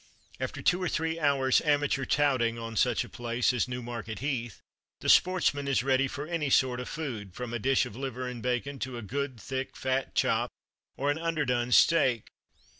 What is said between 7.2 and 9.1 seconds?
from a dish of liver and bacon to a